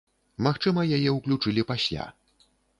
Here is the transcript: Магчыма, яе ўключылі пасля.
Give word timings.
Магчыма, 0.47 0.85
яе 0.97 1.13
ўключылі 1.17 1.67
пасля. 1.75 2.11